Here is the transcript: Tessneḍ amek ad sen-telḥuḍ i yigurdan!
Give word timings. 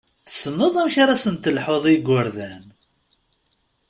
Tessneḍ 0.25 0.75
amek 0.81 0.95
ad 1.03 1.09
sen-telḥuḍ 1.23 1.83
i 1.87 1.91
yigurdan! 1.93 2.63